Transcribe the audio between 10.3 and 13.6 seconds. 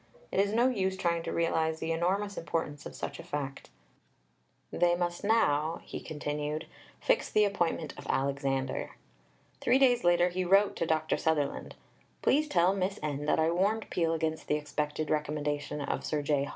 wrote to Dr. Sutherland: "Please tell Miss N. that I